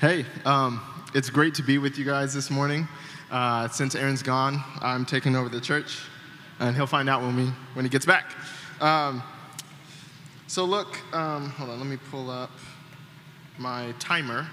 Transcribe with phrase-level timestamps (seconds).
[0.00, 0.80] Hey, um,
[1.12, 2.86] it's great to be with you guys this morning.
[3.32, 6.02] Uh, since Aaron's gone, I'm taking over the church,
[6.60, 8.32] and he'll find out when, we, when he gets back.
[8.80, 9.24] Um,
[10.46, 12.52] so, look, um, hold on, let me pull up
[13.58, 14.46] my timer.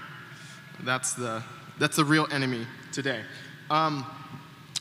[0.80, 1.44] That's the,
[1.78, 3.22] that's the real enemy today.
[3.70, 4.04] Um,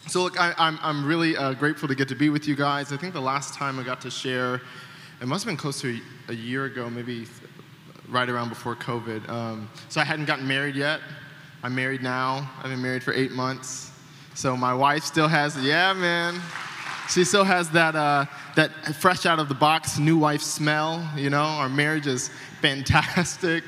[0.07, 2.55] so, look, I, am I'm, I'm really uh, grateful to get to be with you
[2.55, 2.91] guys.
[2.91, 4.61] I think the last time I got to share,
[5.21, 7.27] it must have been close to a year ago, maybe
[8.09, 9.27] right around before COVID.
[9.29, 11.01] Um, so I hadn't gotten married yet.
[11.63, 12.49] I'm married now.
[12.57, 13.91] I've been married for eight months.
[14.35, 16.39] So my wife still has, yeah, man.
[17.09, 21.07] She still has that, uh, that fresh out of the box new wife smell.
[21.15, 22.29] You know, our marriage is
[22.61, 23.63] fantastic.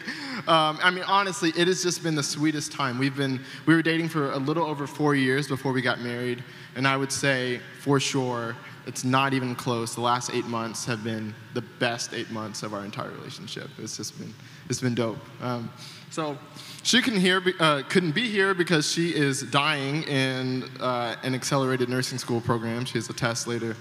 [0.47, 2.97] Um, I mean, honestly, it has just been the sweetest time.
[2.97, 6.43] We've been, we were dating for a little over four years before we got married.
[6.75, 8.55] And I would say, for sure,
[8.87, 9.93] it's not even close.
[9.93, 13.69] The last eight months have been the best eight months of our entire relationship.
[13.77, 14.33] It's just been,
[14.69, 15.17] it's been dope.
[15.41, 15.71] Um,
[16.09, 16.37] so
[16.83, 21.89] she couldn't, hear, uh, couldn't be here because she is dying in uh, an accelerated
[21.89, 22.85] nursing school program.
[22.85, 23.75] She has a test later,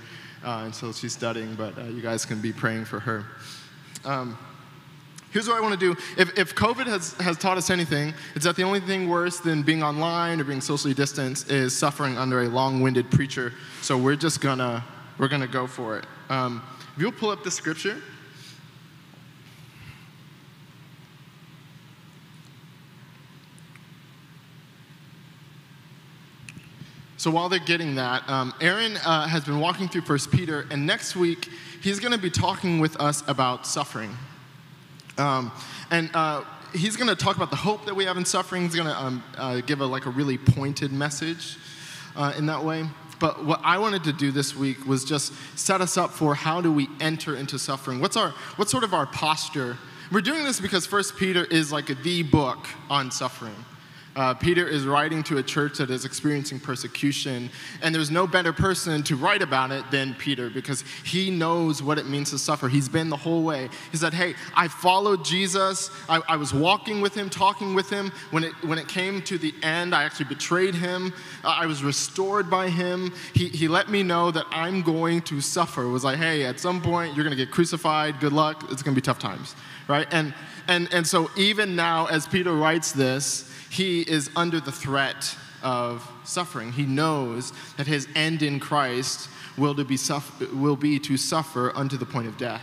[0.45, 3.25] uh, and so she's studying, but uh, you guys can be praying for her.
[4.05, 4.37] Um,
[5.33, 6.01] Here's what I want to do.
[6.17, 9.63] If, if COVID has, has taught us anything, it's that the only thing worse than
[9.63, 13.53] being online or being socially distanced is suffering under a long winded preacher.
[13.83, 14.83] So we're just going to
[15.19, 16.07] we're going to go for it.
[16.29, 16.63] Um,
[16.95, 18.01] if you'll pull up the scripture.
[27.19, 30.87] So while they're getting that, um, Aaron uh, has been walking through First Peter, and
[30.87, 31.49] next week
[31.83, 34.15] he's going to be talking with us about suffering.
[35.19, 35.51] Um,
[35.91, 38.63] and uh, he's going to talk about the hope that we have in suffering.
[38.63, 41.57] He's going to um, uh, give a, like a really pointed message
[42.15, 42.85] uh, in that way.
[43.19, 46.61] But what I wanted to do this week was just set us up for how
[46.61, 48.01] do we enter into suffering?
[48.01, 49.79] What's our what's sort of our posture?
[50.13, 52.59] We're doing this because First Peter is like the book
[52.89, 53.57] on suffering.
[54.17, 57.51] Uh, Peter is writing to a church that is experiencing persecution,
[57.83, 61.99] and there's no better person to write about it than Peter because he knows what
[61.99, 62.67] it means to suffer.
[62.67, 63.69] He's been the whole way.
[63.93, 65.91] He said, Hey, I followed Jesus.
[66.09, 68.11] I, I was walking with him, talking with him.
[68.31, 71.13] When it, when it came to the end, I actually betrayed him.
[71.45, 73.13] Uh, I was restored by him.
[73.35, 75.83] He, he let me know that I'm going to suffer.
[75.83, 78.19] It was like, Hey, at some point, you're going to get crucified.
[78.19, 78.65] Good luck.
[78.71, 79.55] It's going to be tough times,
[79.89, 80.07] right?
[80.11, 80.33] And,
[80.69, 86.09] and, and so, even now, as Peter writes this, he is under the threat of
[86.25, 86.73] suffering.
[86.73, 89.29] He knows that his end in Christ
[89.59, 92.63] will, to be, suffer, will be to suffer unto the point of death.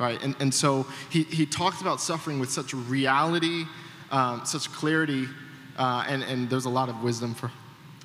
[0.00, 0.20] Right?
[0.20, 3.66] And, and so he, he talks about suffering with such reality,
[4.10, 5.26] um, such clarity,
[5.76, 7.52] uh, and, and there's a lot of wisdom for,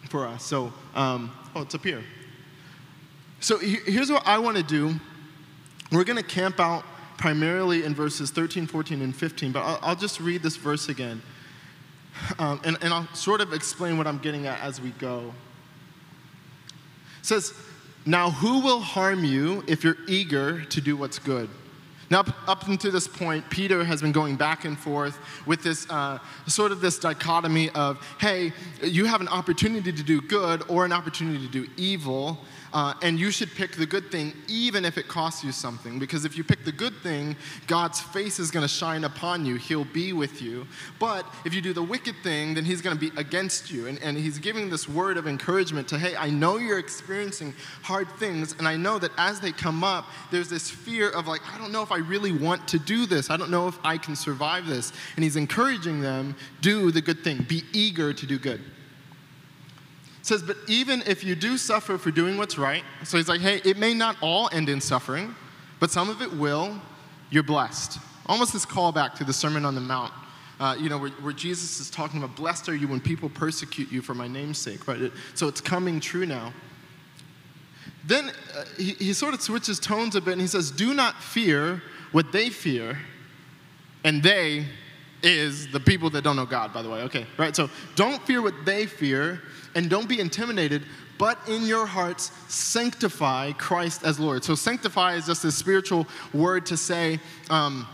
[0.09, 0.43] for us.
[0.43, 2.03] So, um, oh, it's up here.
[3.39, 4.93] So here's what I want to do.
[5.91, 6.85] We're going to camp out
[7.17, 11.21] primarily in verses 13, 14, and 15, but I'll, I'll just read this verse again.
[12.39, 15.33] Um, and, and I'll sort of explain what I'm getting at as we go.
[17.19, 17.53] It says,
[18.05, 21.49] Now who will harm you if you're eager to do what's good?
[22.09, 25.89] Now, up, up until this point, Peter has been going back and forth with this
[25.89, 28.53] uh, sort of this dichotomy of, hey,
[28.83, 32.37] you have an opportunity to do good or an opportunity to do evil.
[32.73, 35.99] Uh, and you should pick the good thing, even if it costs you something.
[35.99, 37.35] Because if you pick the good thing,
[37.67, 39.57] God's face is going to shine upon you.
[39.57, 40.65] He'll be with you.
[40.97, 43.85] But if you do the wicked thing, then He's going to be against you.
[43.85, 47.53] And, and He's giving this word of encouragement to, hey, I know you're experiencing
[47.83, 48.55] hard things.
[48.57, 51.71] And I know that as they come up, there's this fear of, like, I don't
[51.71, 53.29] know if I really want to do this.
[53.29, 54.93] I don't know if I can survive this.
[55.15, 58.61] And He's encouraging them, do the good thing, be eager to do good
[60.23, 63.61] says, But even if you do suffer for doing what's right, so he's like, hey,
[63.63, 65.35] it may not all end in suffering,
[65.79, 66.79] but some of it will,
[67.29, 67.99] you're blessed.
[68.25, 70.13] Almost this callback to the Sermon on the Mount.
[70.59, 73.91] Uh, you know, where, where, Jesus is talking about, blessed are you when people persecute
[73.91, 75.01] you for my name's sake, right?
[75.01, 76.53] It, so it's coming true now.
[78.05, 81.21] Then uh, he, he sort of switches tones a bit and he says, Do not
[81.21, 82.99] fear what they fear,
[84.03, 84.67] and they
[85.23, 87.55] is the people that don't know God, by the way, okay, right?
[87.55, 89.41] So don't fear what they fear,
[89.75, 90.83] and don't be intimidated,
[91.17, 94.43] but in your hearts sanctify Christ as Lord.
[94.43, 97.87] So, sanctify is just a spiritual word to say, um,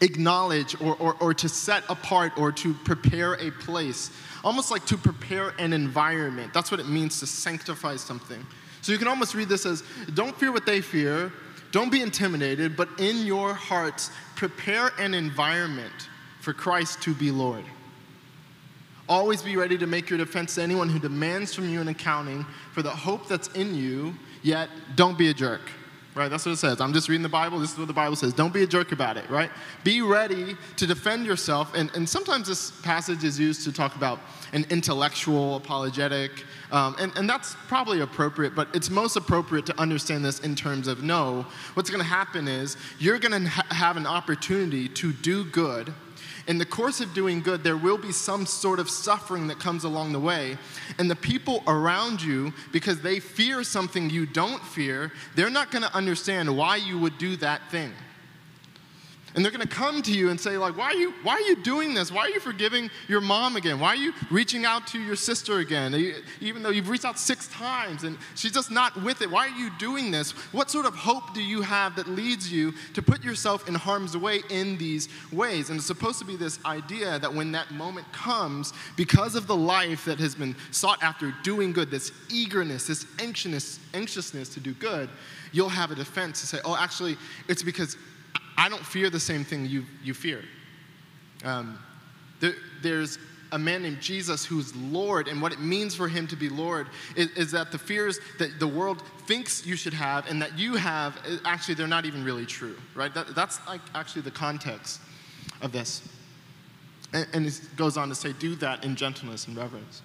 [0.00, 4.10] acknowledge or, or, or to set apart or to prepare a place,
[4.42, 6.54] almost like to prepare an environment.
[6.54, 8.44] That's what it means to sanctify something.
[8.82, 9.82] So, you can almost read this as
[10.14, 11.32] don't fear what they fear,
[11.72, 16.08] don't be intimidated, but in your hearts prepare an environment
[16.40, 17.64] for Christ to be Lord.
[19.08, 22.44] Always be ready to make your defense to anyone who demands from you an accounting
[22.72, 25.62] for the hope that's in you, yet don't be a jerk.
[26.14, 26.28] right?
[26.28, 26.80] That's what it says.
[26.80, 27.58] I'm just reading the Bible.
[27.58, 28.32] This is what the Bible says.
[28.32, 29.50] Don't be a jerk about it, right?
[29.84, 31.72] Be ready to defend yourself.
[31.74, 34.18] And, and sometimes this passage is used to talk about
[34.52, 36.44] an intellectual apologetic.
[36.72, 40.88] Um, and, and that's probably appropriate, but it's most appropriate to understand this in terms
[40.88, 45.12] of no, what's going to happen is you're going to ha- have an opportunity to
[45.12, 45.92] do good
[46.46, 49.84] in the course of doing good, there will be some sort of suffering that comes
[49.84, 50.58] along the way.
[50.98, 55.84] And the people around you, because they fear something you don't fear, they're not going
[55.84, 57.92] to understand why you would do that thing.
[59.34, 61.40] And they're going to come to you and say, like, why are, you, why are
[61.40, 62.10] you doing this?
[62.10, 63.78] Why are you forgiving your mom again?
[63.78, 65.94] Why are you reaching out to your sister again?
[66.40, 69.30] Even though you've reached out six times and she's just not with it.
[69.30, 70.32] Why are you doing this?
[70.52, 74.16] What sort of hope do you have that leads you to put yourself in harm's
[74.16, 75.70] way in these ways?
[75.70, 79.56] And it's supposed to be this idea that when that moment comes, because of the
[79.56, 84.74] life that has been sought after doing good, this eagerness, this anxiousness, anxiousness to do
[84.74, 85.08] good,
[85.52, 87.16] you'll have a defense to say, oh, actually,
[87.48, 87.96] it's because
[88.60, 90.44] I don't fear the same thing you, you fear.
[91.44, 91.78] Um,
[92.40, 92.52] there,
[92.82, 93.18] there's
[93.52, 96.86] a man named Jesus who's Lord, and what it means for him to be Lord
[97.16, 100.76] is, is, that the fears that the world thinks you should have and that you
[100.76, 103.14] have, actually, they're not even really true, right?
[103.14, 105.00] That, that's like actually the context
[105.62, 106.06] of this.
[107.14, 110.02] And, and it goes on to say, do that in gentleness and reverence.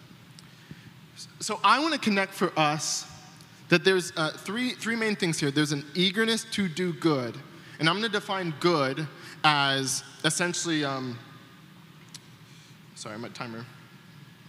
[1.41, 3.05] So I want to connect for us
[3.67, 7.37] that there's uh, three, three main things here there's an eagerness to do good
[7.79, 9.07] and I'm going to define good
[9.43, 11.17] as essentially, um,
[12.95, 13.65] sorry, my timer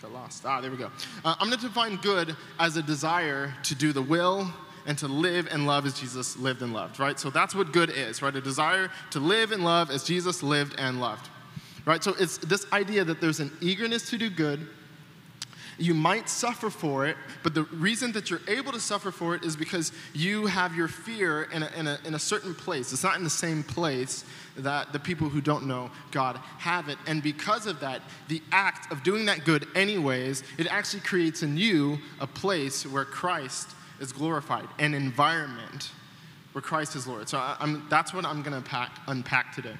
[0.02, 0.44] got lost.
[0.46, 0.90] Ah, there we go.
[1.24, 4.50] Uh, I'm going to define good as a desire to do the will
[4.86, 7.18] and to live and love as Jesus lived and loved, right?
[7.18, 8.34] So that's what good is, right?
[8.34, 11.28] A desire to live and love as Jesus lived and loved,
[11.84, 12.02] right?
[12.04, 14.68] So it's this idea that there's an eagerness to do good
[15.78, 19.44] you might suffer for it, but the reason that you're able to suffer for it
[19.44, 22.92] is because you have your fear in a, in a, in a certain place.
[22.92, 24.24] It's not in the same place
[24.56, 26.96] that the people who don't know God have it.
[27.06, 31.56] And because of that, the act of doing that good, anyways, it actually creates in
[31.56, 33.70] you a place where Christ
[34.00, 35.90] is glorified, an environment
[36.52, 37.28] where Christ is Lord.
[37.28, 39.76] So I, that's what I'm going to unpack today.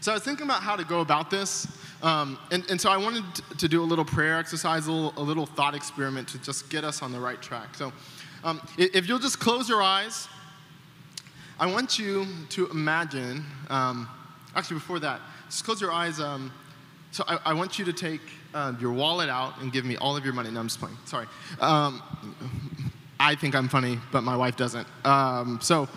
[0.00, 1.66] So I was thinking about how to go about this.
[2.02, 3.24] Um, and, and so I wanted
[3.58, 6.84] to do a little prayer exercise, a little, a little thought experiment to just get
[6.84, 7.74] us on the right track.
[7.74, 7.92] So
[8.44, 10.28] um, if you'll just close your eyes,
[11.58, 14.08] I want you to imagine, um,
[14.54, 16.20] actually, before that, just close your eyes.
[16.20, 16.52] Um,
[17.12, 18.20] so I, I, want you to take
[18.52, 20.50] uh, your wallet out and give me all of your money.
[20.50, 20.98] No, I'm just playing.
[21.06, 21.26] Sorry.
[21.60, 22.02] Um,
[23.18, 24.86] I think I'm funny, but my wife doesn't.
[25.62, 25.88] So,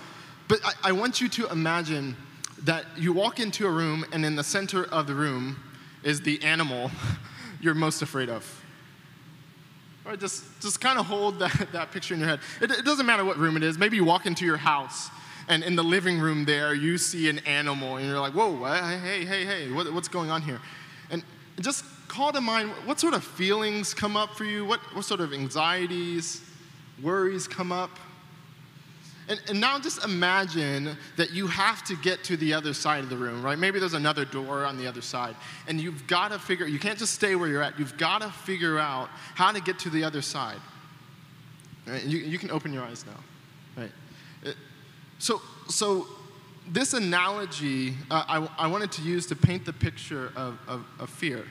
[0.48, 2.16] but I, I want you to imagine
[2.64, 5.58] that you walk into a room, and in the center of the room,
[6.04, 6.92] is the animal
[7.62, 8.64] you're most afraid of.
[10.06, 12.40] Right, just, just kind of hold that, that picture in your head.
[12.62, 13.78] It, it doesn't matter what room it is.
[13.78, 15.10] Maybe you walk into your house
[15.48, 19.26] and in the living room there you see an animal and you're like, whoa, hey,
[19.26, 20.60] hey, hey, what, what's going on here?
[21.10, 21.24] And
[21.60, 25.20] just call to mind what sort of feelings come up for you, what, what sort
[25.20, 26.42] of anxieties,
[27.02, 27.92] worries come up.
[29.30, 33.12] And, and now just imagine that you have to get to the other side of
[33.12, 33.60] the room, right?
[33.60, 35.36] Maybe there's another door on the other side.
[35.68, 37.78] And you've got to figure, you can't just stay where you're at.
[37.78, 40.58] You've got to figure out how to get to the other side.
[41.86, 42.04] Right?
[42.04, 44.56] You, you can open your eyes now, right?
[45.20, 46.08] So, so
[46.68, 51.10] this analogy uh, I, I wanted to use to paint the picture of, of, of
[51.10, 51.46] fear.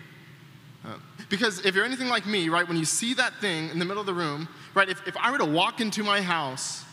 [0.85, 0.95] Uh,
[1.29, 4.01] because if you're anything like me, right, when you see that thing in the middle
[4.01, 6.85] of the room, right, if, if I were to walk into my house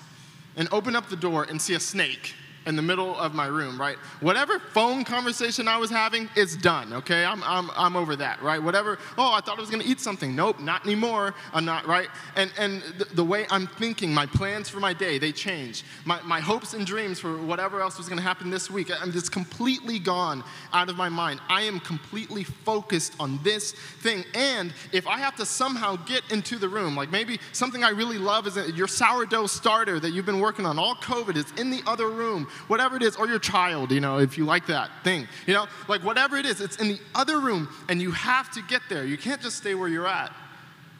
[0.55, 2.33] and open up the door and see a snake
[2.65, 3.97] in the middle of my room, right?
[4.21, 7.23] Whatever phone conversation I was having, it's done, okay?
[7.23, 8.61] I'm, I'm, I'm over that, right?
[8.61, 10.35] Whatever, oh, I thought I was gonna eat something.
[10.35, 11.35] Nope, not anymore.
[11.53, 12.07] I'm not, right?
[12.35, 15.83] And, and the, the way I'm thinking, my plans for my day, they change.
[16.05, 19.31] My, my hopes and dreams for whatever else was gonna happen this week, I'm just
[19.31, 20.43] completely gone
[20.73, 21.41] out of my mind.
[21.49, 24.23] I am completely focused on this thing.
[24.33, 28.17] And if I have to somehow get into the room, like maybe something I really
[28.17, 31.81] love is your sourdough starter that you've been working on, all COVID is in the
[31.85, 35.27] other room whatever it is, or your child, you know, if you like that thing,
[35.45, 38.61] you know, like whatever it is, it's in the other room and you have to
[38.63, 39.05] get there.
[39.05, 40.31] You can't just stay where you're at.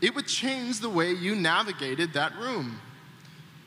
[0.01, 2.79] It would change the way you navigated that room.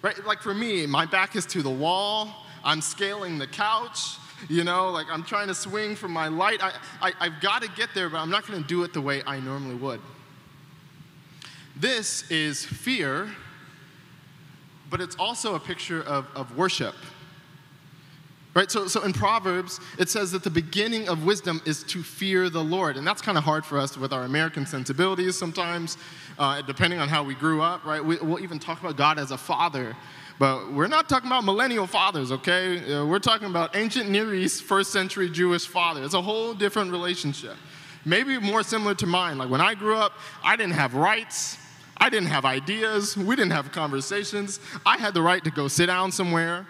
[0.02, 0.24] Right?
[0.26, 4.16] Like for me, my back is to the wall, I'm scaling the couch.
[4.48, 6.62] You know, like I'm trying to swing for my light.
[6.62, 9.00] I, I, I've got to get there, but I'm not going to do it the
[9.00, 10.00] way I normally would.
[11.74, 13.28] This is fear,
[14.90, 16.94] but it's also a picture of, of worship.
[18.58, 18.68] Right?
[18.68, 22.64] So, so in Proverbs, it says that the beginning of wisdom is to fear the
[22.64, 22.96] Lord.
[22.96, 25.96] And that's kind of hard for us with our American sensibilities sometimes,
[26.40, 28.04] uh, depending on how we grew up, right?
[28.04, 29.96] We, we'll even talk about God as a father.
[30.40, 32.94] But we're not talking about millennial fathers, okay?
[32.94, 36.02] Uh, we're talking about ancient Near East, first century Jewish father.
[36.02, 37.54] It's a whole different relationship.
[38.04, 39.38] Maybe more similar to mine.
[39.38, 41.58] Like when I grew up, I didn't have rights.
[41.96, 43.16] I didn't have ideas.
[43.16, 44.58] We didn't have conversations.
[44.84, 46.66] I had the right to go sit down somewhere.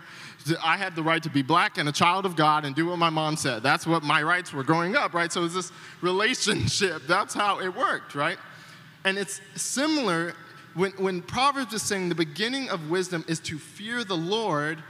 [0.62, 2.98] I had the right to be black and a child of God and do what
[2.98, 3.62] my mom said.
[3.62, 5.32] That's what my rights were growing up, right?
[5.32, 7.02] So it's this relationship.
[7.08, 8.38] That's how it worked, right?
[9.04, 10.34] And it's similar
[10.74, 14.82] when, when Proverbs is saying the beginning of wisdom is to fear the Lord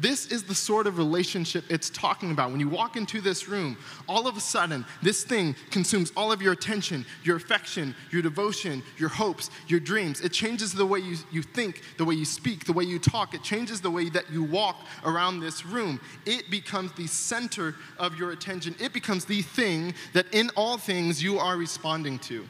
[0.00, 2.50] this is the sort of relationship it's talking about.
[2.50, 3.76] When you walk into this room,
[4.08, 8.82] all of a sudden, this thing consumes all of your attention, your affection, your devotion,
[8.98, 10.20] your hopes, your dreams.
[10.20, 13.34] It changes the way you, you think, the way you speak, the way you talk.
[13.34, 16.00] It changes the way that you walk around this room.
[16.26, 18.74] It becomes the center of your attention.
[18.80, 22.44] It becomes the thing that in all things you are responding to.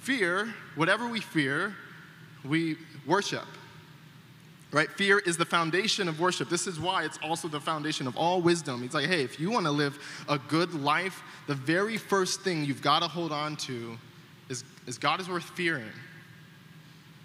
[0.00, 1.74] Fear, whatever we fear,
[2.44, 2.76] we
[3.06, 3.44] worship
[4.72, 4.90] right?
[4.90, 6.48] Fear is the foundation of worship.
[6.48, 8.82] This is why it's also the foundation of all wisdom.
[8.82, 9.98] He's like, hey, if you want to live
[10.28, 13.96] a good life, the very first thing you've got to hold on to
[14.48, 15.90] is, is God is worth fearing.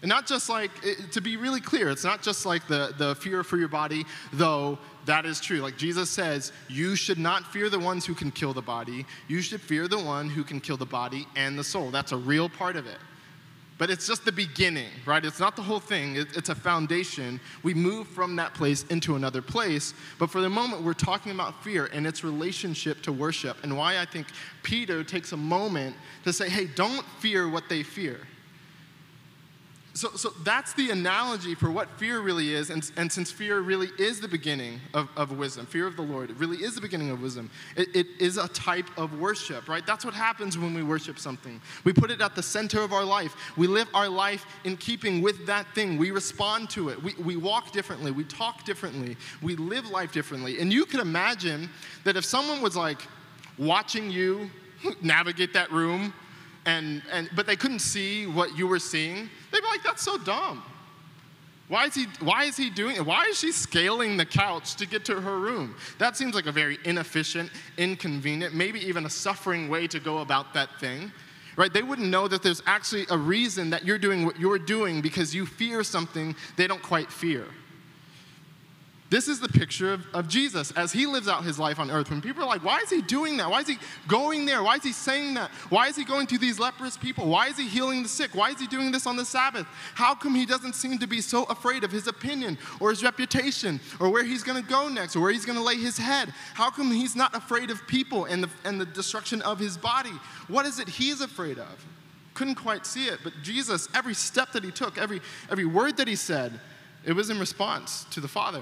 [0.01, 3.15] And not just like, it, to be really clear, it's not just like the, the
[3.15, 5.59] fear for your body, though that is true.
[5.61, 9.41] Like Jesus says, you should not fear the ones who can kill the body, you
[9.41, 11.91] should fear the one who can kill the body and the soul.
[11.91, 12.97] That's a real part of it.
[13.77, 15.23] But it's just the beginning, right?
[15.25, 17.41] It's not the whole thing, it's a foundation.
[17.61, 19.93] We move from that place into another place.
[20.17, 23.99] But for the moment, we're talking about fear and its relationship to worship, and why
[23.99, 24.27] I think
[24.63, 28.21] Peter takes a moment to say, hey, don't fear what they fear.
[29.95, 32.69] So, so that's the analogy for what fear really is.
[32.69, 36.29] And, and since fear really is the beginning of, of wisdom, fear of the Lord,
[36.29, 37.49] it really is the beginning of wisdom.
[37.77, 39.87] It, it is a type of worship, right?
[39.87, 41.61] That's what happens when we worship something.
[41.85, 43.37] We put it at the center of our life.
[43.55, 45.97] We live our life in keeping with that thing.
[45.97, 47.01] We respond to it.
[47.01, 48.11] We, we walk differently.
[48.11, 49.15] We talk differently.
[49.41, 50.59] We live life differently.
[50.59, 51.69] And you could imagine
[52.03, 52.99] that if someone was like
[53.57, 54.49] watching you
[55.01, 56.13] navigate that room,
[56.65, 60.17] and, and, but they couldn't see what you were seeing, they'd be like, that's so
[60.17, 60.63] dumb.
[61.67, 63.05] Why is, he, why is he doing it?
[63.05, 65.75] Why is she scaling the couch to get to her room?
[65.97, 70.53] That seems like a very inefficient, inconvenient, maybe even a suffering way to go about
[70.53, 71.11] that thing.
[71.57, 71.73] Right?
[71.73, 75.33] They wouldn't know that there's actually a reason that you're doing what you're doing because
[75.33, 77.45] you fear something they don't quite fear.
[79.15, 82.09] This is the picture of, of Jesus as he lives out his life on earth.
[82.09, 83.49] When people are like, why is he doing that?
[83.49, 83.77] Why is he
[84.09, 84.61] going there?
[84.61, 85.51] Why is he saying that?
[85.69, 87.29] Why is he going to these leprous people?
[87.29, 88.31] Why is he healing the sick?
[88.35, 89.67] Why is he doing this on the Sabbath?
[89.93, 93.79] How come he doesn't seem to be so afraid of his opinion or his reputation
[94.01, 96.33] or where he's going to go next or where he's going to lay his head?
[96.53, 100.11] How come he's not afraid of people and the, and the destruction of his body?
[100.49, 101.85] What is it he's afraid of?
[102.33, 106.09] Couldn't quite see it, but Jesus, every step that he took, every, every word that
[106.09, 106.59] he said,
[107.05, 108.61] it was in response to the Father.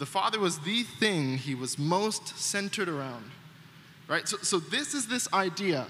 [0.00, 3.30] The Father was the thing he was most centered around.
[4.08, 4.26] Right?
[4.26, 5.86] So, so this is this idea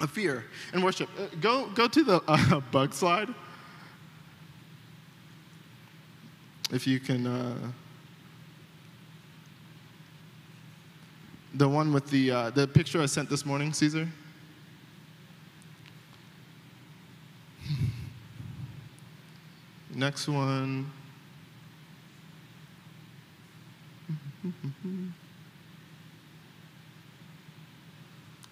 [0.00, 1.08] of fear and worship.
[1.18, 3.34] Uh, go, go to the uh, bug slide.
[6.70, 7.26] If you can.
[7.26, 7.56] Uh,
[11.54, 14.06] the one with the, uh, the picture I sent this morning, Caesar.
[19.92, 20.92] Next one.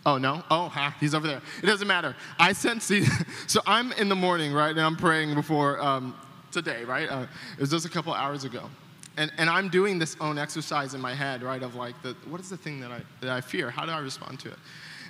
[0.06, 0.44] Oh, no?
[0.52, 1.42] Oh, ha, he's over there.
[1.62, 2.14] It doesn't matter.
[2.38, 2.82] I sent
[3.48, 4.70] So I'm in the morning, right?
[4.70, 6.14] And I'm praying before um,
[6.52, 7.08] today, right?
[7.10, 7.26] Uh,
[7.56, 8.70] it was just a couple hours ago.
[9.16, 11.62] And, and I'm doing this own exercise in my head, right?
[11.62, 13.70] Of like, the, what is the thing that I, that I fear?
[13.70, 14.58] How do I respond to it?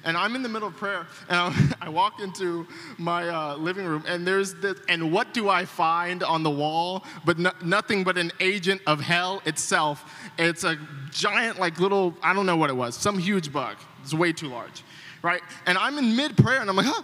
[0.07, 3.85] And I'm in the middle of prayer, and I, I walk into my uh, living
[3.85, 7.05] room, and there's this, and what do I find on the wall?
[7.27, 10.11] But no, nothing but an agent of hell itself.
[10.39, 10.79] It's a
[11.11, 13.77] giant, like little, I don't know what it was, some huge bug.
[14.03, 14.83] It's way too large,
[15.23, 15.43] right?
[15.67, 17.03] And I'm in mid prayer, and I'm like, huh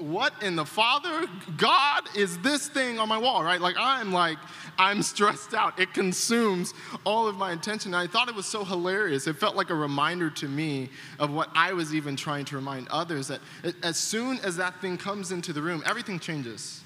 [0.00, 1.26] what in the Father,
[1.56, 3.60] God is this thing on my wall, right?
[3.60, 4.38] Like I'm like,
[4.78, 5.78] I'm stressed out.
[5.78, 6.74] It consumes
[7.04, 7.94] all of my attention.
[7.94, 9.26] And I thought it was so hilarious.
[9.26, 12.88] It felt like a reminder to me of what I was even trying to remind
[12.88, 13.40] others that
[13.82, 16.82] as soon as that thing comes into the room, everything changes.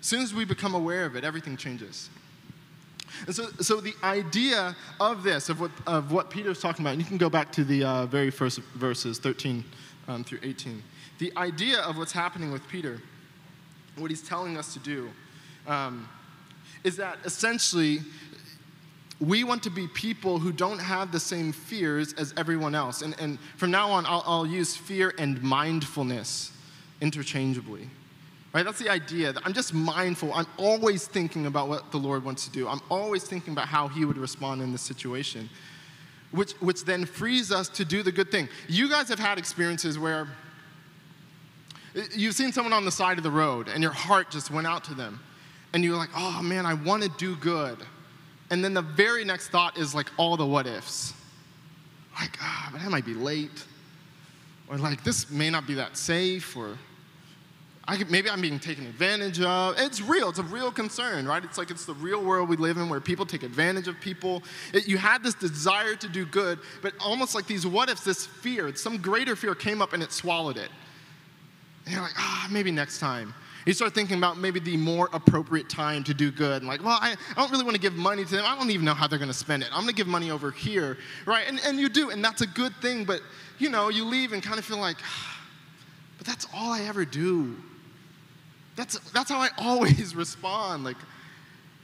[0.00, 2.10] As soon as we become aware of it, everything changes.
[3.26, 7.00] And so, so the idea of this, of what, of what Peter's talking about, and
[7.00, 9.64] you can go back to the uh, very first verses, 13
[10.08, 10.82] um, through 18
[11.18, 13.00] the idea of what's happening with Peter,
[13.96, 15.10] what he's telling us to do,
[15.66, 16.08] um,
[16.84, 18.00] is that essentially
[19.20, 23.02] we want to be people who don't have the same fears as everyone else.
[23.02, 26.52] And, and from now on, I'll, I'll use fear and mindfulness
[27.00, 27.88] interchangeably.
[28.52, 28.64] Right?
[28.64, 29.32] That's the idea.
[29.32, 30.32] That I'm just mindful.
[30.34, 32.68] I'm always thinking about what the Lord wants to do.
[32.68, 35.48] I'm always thinking about how He would respond in this situation,
[36.30, 38.48] which, which then frees us to do the good thing.
[38.68, 40.28] You guys have had experiences where
[42.14, 44.84] you've seen someone on the side of the road and your heart just went out
[44.84, 45.20] to them,
[45.72, 47.78] and you're like, oh man, I want to do good.
[48.50, 51.12] And then the very next thought is like all the what ifs.
[52.18, 53.64] Like, ah, but I might be late.
[54.68, 56.78] Or like, this may not be that safe, or
[57.88, 59.76] I could, maybe I'm being taken advantage of.
[59.78, 60.30] It's real.
[60.30, 61.44] It's a real concern, right?
[61.44, 64.42] It's like it's the real world we live in where people take advantage of people.
[64.72, 68.26] It, you had this desire to do good, but almost like these what ifs, this
[68.26, 70.70] fear, some greater fear came up and it swallowed it.
[71.86, 73.32] And you're like, ah, maybe next time.
[73.64, 76.62] You start thinking about maybe the more appropriate time to do good.
[76.62, 78.44] And like, well, I, I don't really want to give money to them.
[78.46, 79.68] I don't even know how they're going to spend it.
[79.72, 81.44] I'm going to give money over here, right?
[81.48, 83.04] And, and you do, and that's a good thing.
[83.04, 83.22] But,
[83.58, 85.40] you know, you leave and kind of feel like, ah,
[86.18, 87.56] but that's all I ever do.
[88.74, 90.84] That's, that's how I always respond.
[90.84, 90.96] Like,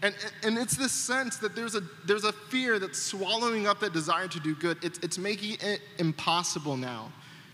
[0.02, 3.92] and, and it's this sense that there's a, there's a fear that's swallowing up that
[3.92, 4.78] desire to do good.
[4.84, 7.12] It's, it's making it impossible now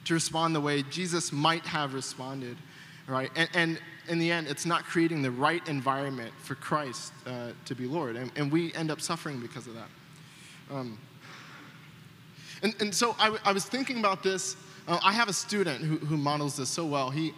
[0.09, 2.57] to respond the way Jesus might have responded,
[3.07, 3.31] right?
[3.37, 7.75] And, and in the end, it's not creating the right environment for Christ uh, to
[7.75, 8.17] be Lord.
[8.17, 9.89] And, and, we end up suffering because of that.
[10.71, 10.99] Um,
[12.63, 14.57] and, and so I, I was thinking about this.
[14.87, 17.11] Uh, I have a student who, who models this so well.
[17.11, 17.35] He,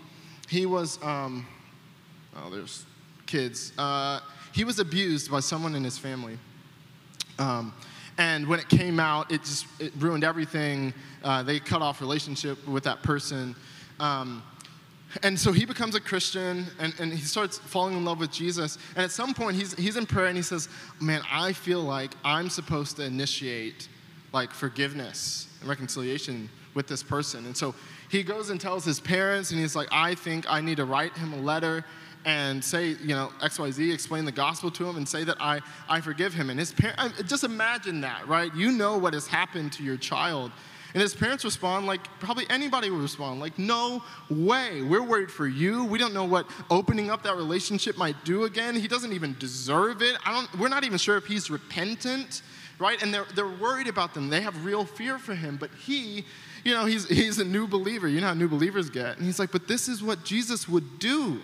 [0.48, 1.48] he was, um,
[2.36, 2.86] oh, there's
[3.26, 3.72] kids.
[3.78, 4.20] Uh,
[4.52, 6.38] he was abused by someone in his family.
[7.40, 7.74] Um,
[8.20, 10.92] and when it came out, it just it ruined everything.
[11.24, 13.56] Uh, they cut off relationship with that person.
[13.98, 14.42] Um,
[15.22, 18.76] and so he becomes a Christian and, and he starts falling in love with Jesus.
[18.94, 20.68] And at some point, he's, he's in prayer and he says,
[21.00, 23.88] Man, I feel like I'm supposed to initiate
[24.34, 27.46] like forgiveness and reconciliation with this person.
[27.46, 27.74] And so
[28.10, 31.16] he goes and tells his parents, and he's like, I think I need to write
[31.16, 31.86] him a letter
[32.24, 36.00] and say, you know, XYZ, explain the gospel to him and say that I, I
[36.00, 36.50] forgive him.
[36.50, 38.54] And his parents, just imagine that, right?
[38.54, 40.52] You know what has happened to your child.
[40.92, 44.82] And his parents respond like probably anybody would respond, like, no way.
[44.82, 45.84] We're worried for you.
[45.84, 48.74] We don't know what opening up that relationship might do again.
[48.74, 50.16] He doesn't even deserve it.
[50.26, 52.42] I don't, we're not even sure if he's repentant,
[52.78, 53.00] right?
[53.02, 54.28] And they're, they're worried about them.
[54.28, 55.56] They have real fear for him.
[55.58, 56.24] But he,
[56.64, 58.08] you know, he's, he's a new believer.
[58.08, 59.16] You know how new believers get.
[59.16, 61.40] And he's like, but this is what Jesus would do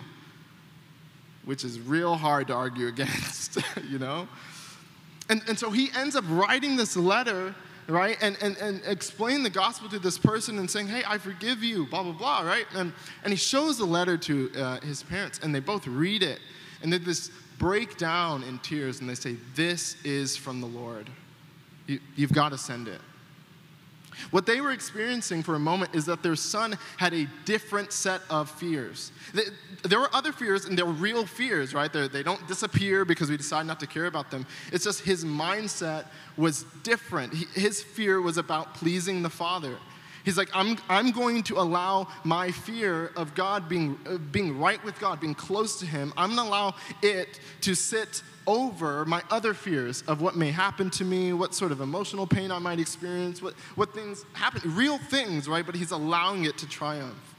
[1.47, 3.57] which is real hard to argue against,
[3.89, 4.27] you know?
[5.29, 7.55] And, and so he ends up writing this letter,
[7.87, 8.17] right?
[8.21, 11.87] And, and, and explain the gospel to this person and saying, hey, I forgive you,
[11.87, 12.65] blah, blah, blah, right?
[12.75, 12.91] And,
[13.23, 16.39] and he shows the letter to uh, his parents, and they both read it.
[16.83, 21.09] And they just break down in tears, and they say, this is from the Lord.
[21.87, 22.99] You, you've got to send it.
[24.31, 28.21] What they were experiencing for a moment is that their son had a different set
[28.29, 29.11] of fears.
[29.83, 31.91] There were other fears, and they're real fears, right?
[31.91, 34.45] They're, they do not disappear because we decide not to care about them.
[34.71, 37.33] It's just his mindset was different.
[37.33, 39.77] His fear was about pleasing the Father.
[40.27, 44.83] He's like, I'm, I'm going to allow my fear of God being, uh, being right
[44.83, 49.21] with God, being close to Him, I'm going to allow it to sit over my
[49.29, 52.79] other fears of what may happen to me, what sort of emotional pain I might
[52.79, 55.65] experience, what, what things happen, real things, right?
[55.65, 57.35] But He's allowing it to triumph.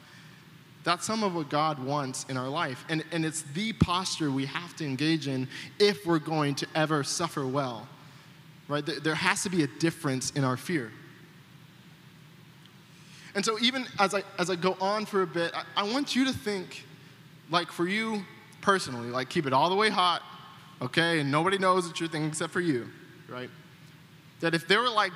[0.85, 2.85] That's some of what God wants in our life.
[2.89, 7.03] And, and it's the posture we have to engage in if we're going to ever
[7.03, 7.89] suffer well,
[8.69, 8.85] right?
[8.87, 10.93] There has to be a difference in our fear.
[13.35, 16.17] And so, even as I, as I go on for a bit, I, I want
[16.17, 16.85] you to think,
[17.51, 18.23] like for you
[18.61, 20.23] personally, like keep it all the way hot,
[20.81, 21.21] okay?
[21.21, 22.89] And nobody knows what you're thinking except for you,
[23.29, 23.51] right?
[24.41, 25.13] That if there were like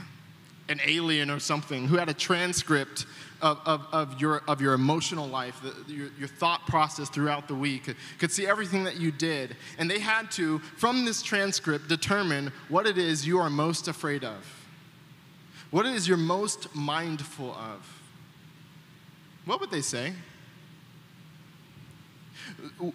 [0.68, 3.06] an alien or something who had a transcript
[3.42, 7.54] of, of, of, your, of your emotional life, the, your, your thought process throughout the
[7.54, 12.52] week, could see everything that you did, and they had to, from this transcript, determine
[12.68, 14.66] what it is you are most afraid of.
[15.70, 18.00] What it is you're most mindful of.
[19.44, 20.12] What would they say?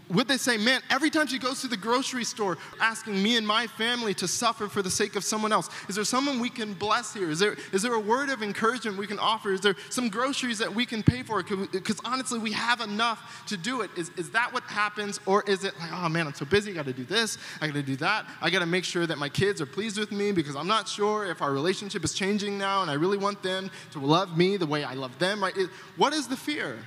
[0.10, 3.45] Would they say, man, every time she goes to the grocery store asking me and
[3.45, 6.73] my family to suffer for the sake of someone else, is there someone we can
[6.73, 7.30] bless here?
[7.30, 9.51] Is there, is there a word of encouragement we can offer?
[9.51, 11.43] Is there some groceries that we can pay for?
[11.43, 13.91] Because honestly, we have enough to do it.
[13.97, 15.19] Is, is that what happens?
[15.25, 17.84] Or is it like, oh man, I'm so busy, I gotta do this, I gotta
[17.84, 20.67] do that, I gotta make sure that my kids are pleased with me because I'm
[20.67, 24.38] not sure if our relationship is changing now and I really want them to love
[24.38, 25.56] me the way I love them, right?
[25.56, 26.78] It, what is the fear?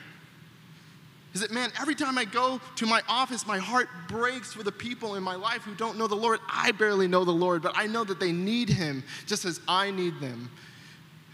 [1.35, 4.73] Is that, man, every time I go to my office, my heart breaks for the
[4.73, 6.41] people in my life who don't know the Lord.
[6.51, 9.91] I barely know the Lord, but I know that they need Him just as I
[9.91, 10.51] need them,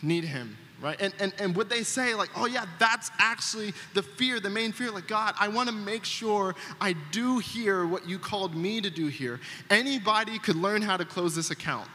[0.03, 1.01] need Him, right?
[1.01, 4.73] And, and, and would they say, like, oh, yeah, that's actually the fear, the main
[4.73, 4.91] fear?
[4.91, 8.91] Like, God, I want to make sure I do here what you called me to
[8.91, 9.41] do here.
[9.71, 11.89] Anybody could learn how to close this account.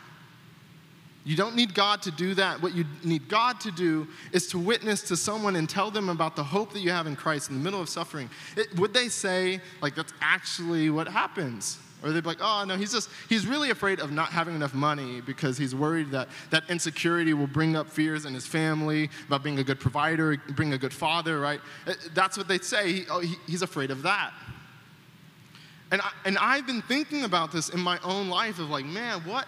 [1.26, 2.62] You don't need God to do that.
[2.62, 6.36] What you need God to do is to witness to someone and tell them about
[6.36, 8.30] the hope that you have in Christ in the middle of suffering.
[8.56, 11.78] It, would they say, like, that's actually what happens?
[12.02, 14.74] Or they'd be like, oh, no, he's just, he's really afraid of not having enough
[14.74, 19.44] money because he's worried that that insecurity will bring up fears in his family about
[19.44, 21.60] being a good provider, being a good father, right?
[21.86, 22.94] Uh, that's what they'd say.
[22.94, 24.32] He, oh, he, he's afraid of that.
[25.92, 29.20] And, I, and I've been thinking about this in my own life of like, man,
[29.22, 29.46] what,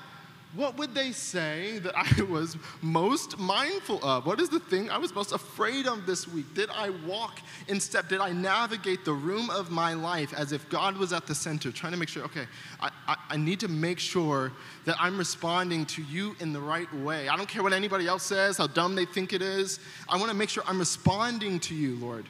[0.53, 4.25] what would they say that I was most mindful of?
[4.25, 6.53] What is the thing I was most afraid of this week?
[6.53, 8.09] Did I walk in step?
[8.09, 11.71] Did I navigate the room of my life as if God was at the center,
[11.71, 12.45] trying to make sure, okay,
[12.81, 14.51] I, I, I need to make sure
[14.85, 17.29] that I'm responding to you in the right way.
[17.29, 19.79] I don't care what anybody else says, how dumb they think it is.
[20.09, 22.25] I want to make sure I'm responding to you, Lord.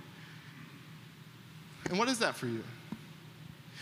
[1.89, 2.63] And what is that for you?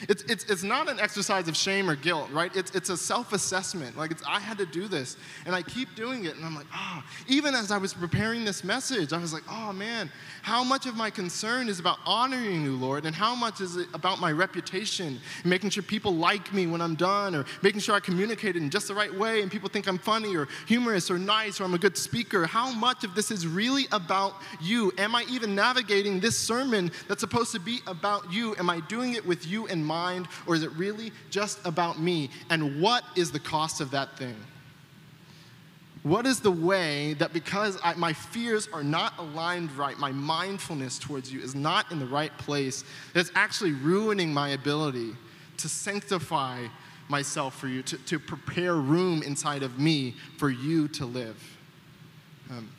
[0.07, 2.55] It's, it's, it's not an exercise of shame or guilt, right?
[2.55, 3.97] It's, it's a self assessment.
[3.97, 6.35] Like, it's, I had to do this, and I keep doing it.
[6.35, 7.25] And I'm like, ah, oh.
[7.27, 10.95] even as I was preparing this message, I was like, oh man, how much of
[10.95, 15.19] my concern is about honoring you, Lord, and how much is it about my reputation,
[15.43, 18.87] making sure people like me when I'm done, or making sure I communicate in just
[18.87, 21.79] the right way and people think I'm funny or humorous or nice or I'm a
[21.79, 22.45] good speaker?
[22.45, 24.91] How much of this is really about you?
[24.97, 28.55] Am I even navigating this sermon that's supposed to be about you?
[28.57, 32.29] Am I doing it with you in mind, or is it really just about me?
[32.49, 34.35] And what is the cost of that thing?
[36.03, 40.97] What is the way that because I, my fears are not aligned right, my mindfulness
[40.97, 45.11] towards you is not in the right place, that's actually ruining my ability
[45.57, 46.67] to sanctify
[47.09, 51.57] myself for you, to, to prepare room inside of me for you to live?
[52.49, 52.69] Um,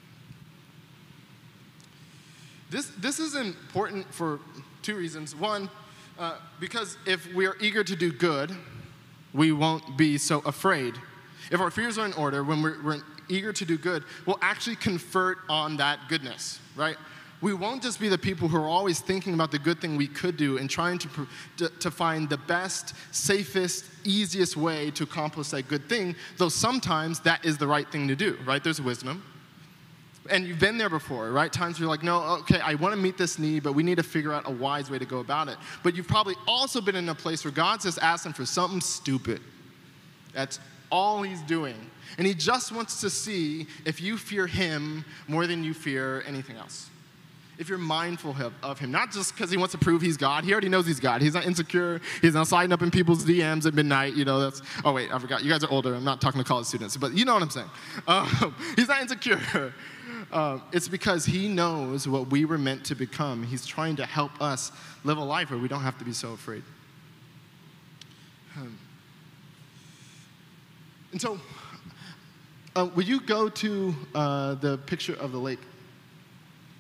[2.70, 4.40] this, this is important for
[4.82, 5.34] two reasons.
[5.34, 5.68] One,
[6.20, 8.54] uh, because if we are eager to do good,
[9.32, 10.94] we won't be so afraid.
[11.50, 14.76] If our fears are in order, when we're, we're eager to do good, we'll actually
[14.76, 16.96] convert on that goodness, right?
[17.40, 20.08] We won't just be the people who are always thinking about the good thing we
[20.08, 21.08] could do and trying to,
[21.56, 27.20] to, to find the best, safest, easiest way to accomplish that good thing, though sometimes
[27.20, 28.62] that is the right thing to do, right?
[28.62, 29.22] There's wisdom
[30.28, 31.52] and you've been there before, right?
[31.52, 33.96] Times where you're like, no, okay, I want to meet this need, but we need
[33.96, 35.56] to figure out a wise way to go about it.
[35.82, 39.40] But you've probably also been in a place where God's just asking for something stupid.
[40.34, 41.76] That's all He's doing.
[42.18, 46.56] And He just wants to see if you fear Him more than you fear anything
[46.56, 46.90] else.
[47.58, 50.44] If you're mindful of Him, not just because He wants to prove He's God.
[50.44, 51.22] He already knows He's God.
[51.22, 52.00] He's not insecure.
[52.20, 54.14] He's not sliding up in people's DMs at midnight.
[54.14, 55.42] You know, that's, oh, wait, I forgot.
[55.44, 55.94] You guys are older.
[55.94, 57.70] I'm not talking to college students, but you know what I'm saying.
[58.06, 59.72] Um, he's not insecure.
[60.32, 63.42] Uh, it's because He knows what we were meant to become.
[63.42, 64.70] He's trying to help us
[65.02, 66.62] live a life where we don't have to be so afraid.
[68.56, 68.78] Um,
[71.12, 71.40] and so,
[72.76, 75.60] uh, will you go to uh, the picture of the lake?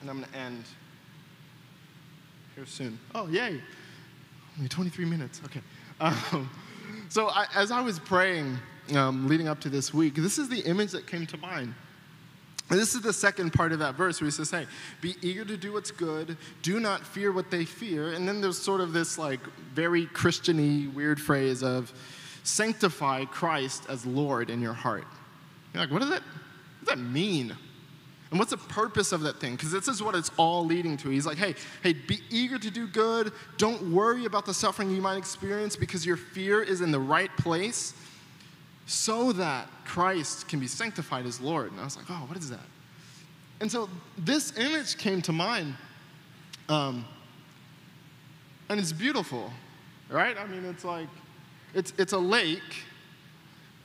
[0.00, 0.64] And I'm going to end
[2.54, 2.98] here soon.
[3.14, 3.60] Oh, yay.
[4.56, 5.40] Only 23 minutes.
[5.46, 5.60] Okay.
[6.00, 6.48] Um,
[7.08, 8.56] so, I, as I was praying
[8.94, 11.74] um, leading up to this week, this is the image that came to mind.
[12.70, 14.66] This is the second part of that verse where he says, Hey,
[15.00, 18.12] be eager to do what's good, do not fear what they fear.
[18.12, 19.40] And then there's sort of this like
[19.74, 21.92] very Christiany weird phrase of
[22.44, 25.04] sanctify Christ as Lord in your heart.
[25.74, 27.56] You're like, what does that, what does that mean?
[28.30, 29.56] And what's the purpose of that thing?
[29.56, 31.08] Because this is what it's all leading to.
[31.08, 33.32] He's like, hey, hey, be eager to do good.
[33.58, 37.34] Don't worry about the suffering you might experience because your fear is in the right
[37.36, 37.94] place
[38.90, 41.70] so that Christ can be sanctified as Lord.
[41.70, 42.58] And I was like, oh, what is that?
[43.60, 45.76] And so this image came to mind.
[46.68, 47.04] Um,
[48.68, 49.52] and it's beautiful,
[50.08, 50.36] right?
[50.36, 51.06] I mean, it's like,
[51.72, 52.84] it's, it's a lake,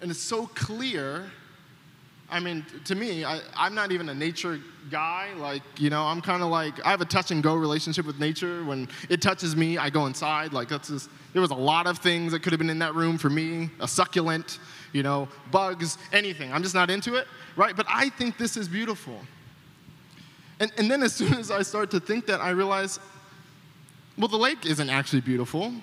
[0.01, 1.29] and it's so clear.
[2.29, 4.59] I mean, to me, I, I'm not even a nature
[4.89, 5.33] guy.
[5.37, 8.19] Like, you know, I'm kind of like, I have a touch and go relationship with
[8.19, 8.63] nature.
[8.63, 10.51] When it touches me, I go inside.
[10.51, 12.95] Like, that's just, there was a lot of things that could have been in that
[12.95, 14.59] room for me a succulent,
[14.91, 16.51] you know, bugs, anything.
[16.51, 17.75] I'm just not into it, right?
[17.75, 19.19] But I think this is beautiful.
[20.59, 22.99] And, and then as soon as I start to think that, I realize,
[24.17, 25.73] well, the lake isn't actually beautiful.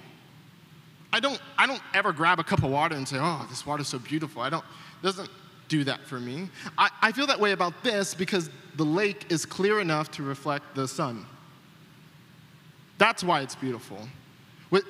[1.12, 3.88] I don't, I don't ever grab a cup of water and say, oh, this water's
[3.88, 4.42] so beautiful.
[4.42, 4.64] I don't,
[5.02, 5.28] doesn't
[5.72, 6.50] do that for me.
[6.76, 10.74] I, I feel that way about this because the lake is clear enough to reflect
[10.74, 11.24] the sun.
[12.98, 14.06] That's why it's beautiful.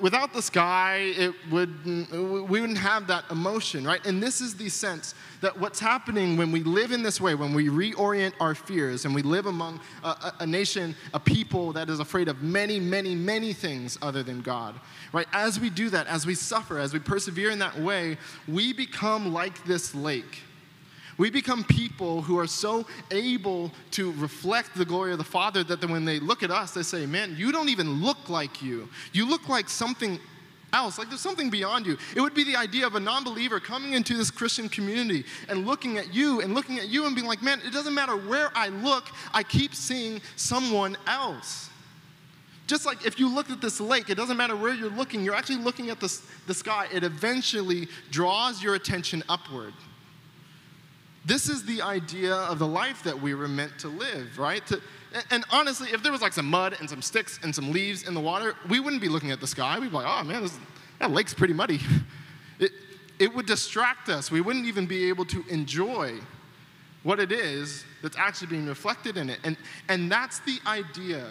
[0.01, 4.05] Without the sky, it would, we wouldn't have that emotion, right?
[4.07, 7.53] And this is the sense that what's happening when we live in this way, when
[7.53, 11.91] we reorient our fears and we live among a, a, a nation, a people that
[11.91, 14.77] is afraid of many, many, many things other than God,
[15.13, 15.27] right?
[15.33, 19.33] As we do that, as we suffer, as we persevere in that way, we become
[19.33, 20.43] like this lake
[21.23, 25.89] we become people who are so able to reflect the glory of the Father that
[25.89, 28.89] when they look at us, they say, Man, you don't even look like you.
[29.13, 30.19] You look like something
[30.73, 31.97] else, like there's something beyond you.
[32.17, 35.65] It would be the idea of a non believer coming into this Christian community and
[35.65, 38.51] looking at you and looking at you and being like, Man, it doesn't matter where
[38.57, 41.71] I look, I keep seeing someone else.
[42.67, 45.37] Just like if you look at this lake, it doesn't matter where you're looking, you're
[45.37, 46.09] actually looking at the
[46.53, 46.89] sky.
[46.93, 49.73] It eventually draws your attention upward.
[51.25, 54.67] This is the idea of the life that we were meant to live, right?
[54.67, 54.81] To,
[55.31, 58.15] and honestly, if there was like some mud and some sticks and some leaves in
[58.15, 59.79] the water, we wouldn't be looking at the sky.
[59.79, 60.59] We'd be like, oh man, this,
[60.99, 61.81] that lake's pretty muddy.
[62.59, 62.71] It,
[63.19, 64.31] it would distract us.
[64.31, 66.21] We wouldn't even be able to enjoy
[67.03, 69.41] what it is that's actually being reflected in it.
[69.43, 69.57] And,
[69.89, 71.27] and that's the idea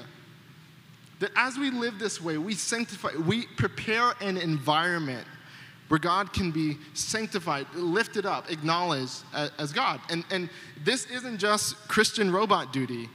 [1.19, 5.25] that as we live this way, we sanctify, we prepare an environment
[5.91, 9.23] where God can be sanctified, lifted up, acknowledged
[9.59, 9.99] as God.
[10.09, 10.49] And, and
[10.85, 13.09] this isn't just Christian robot duty,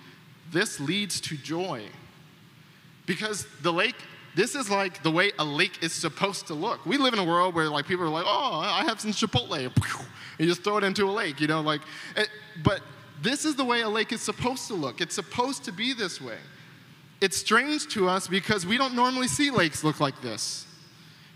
[0.53, 1.85] this leads to joy.
[3.07, 3.95] Because the lake,
[4.35, 6.85] this is like the way a lake is supposed to look.
[6.85, 9.57] We live in a world where like people are like, oh, I have some Chipotle.
[9.57, 9.73] And
[10.39, 11.81] you just throw it into a lake, you know, like,
[12.15, 12.29] it,
[12.63, 12.83] but
[13.23, 15.01] this is the way a lake is supposed to look.
[15.01, 16.37] It's supposed to be this way.
[17.23, 20.66] It's strange to us because we don't normally see lakes look like this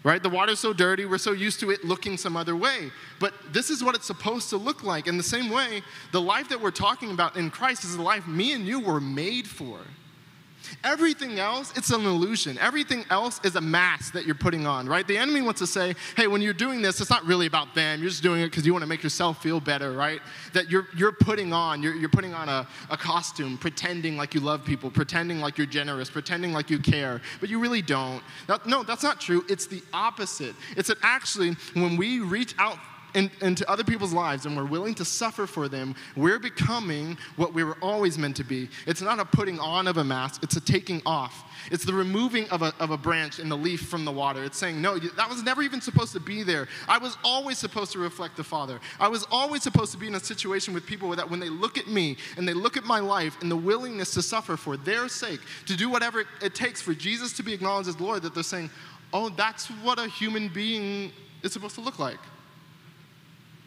[0.03, 0.23] right?
[0.23, 2.91] The water's so dirty, we're so used to it looking some other way.
[3.19, 5.07] But this is what it's supposed to look like.
[5.07, 5.83] In the same way,
[6.13, 9.01] the life that we're talking about in Christ is the life me and you were
[9.01, 9.79] made for.
[10.85, 12.59] Everything else, it's an illusion.
[12.59, 15.07] Everything else is a mask that you're putting on, right?
[15.07, 18.01] The enemy wants to say, hey, when you're doing this, it's not really about them.
[18.01, 20.21] You're just doing it because you want to make yourself feel better, right?
[20.53, 24.41] That you're, you're putting on, you're, you're putting on a, a costume, pretending like you
[24.41, 28.23] love people, pretending like you're generous, pretending like you care, but you really don't.
[28.67, 29.45] no, that's not true.
[29.49, 30.55] It's the opposite.
[30.77, 32.79] It's that actually, when we reach out
[33.15, 37.53] in, into other people's lives and we're willing to suffer for them, we're becoming what
[37.53, 38.69] we were always meant to be.
[38.87, 41.45] It's not a putting on of a mask, it's a taking off.
[41.71, 44.45] It's the removing of a, of a branch and the leaf from the water.
[44.45, 46.69] It's saying, no, that was never even supposed to be there.
[46.89, 48.81] I was always supposed to reflect the Father.
[48.99, 51.77] I was always supposed to be in a situation with people that when they look
[51.79, 55.09] at me and they look at my life and the willingness to suffer for their
[55.09, 58.43] sake, to do whatever it takes for Jesus to be acknowledged as Lord, that they're
[58.43, 58.71] saying,
[59.13, 62.19] oh, that's what a human being is supposed to look like.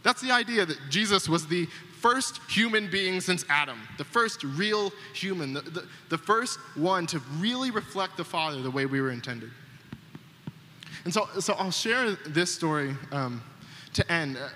[0.03, 1.67] That's the idea that Jesus was the
[1.99, 7.19] first human being since Adam, the first real human, the, the, the, first one to
[7.37, 9.51] really reflect the Father the way we were intended.
[11.05, 13.41] And so, so I'll share this story um,
[13.93, 14.37] to end.
[14.37, 14.49] Uh,